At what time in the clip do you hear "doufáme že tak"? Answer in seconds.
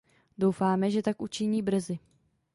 0.37-1.21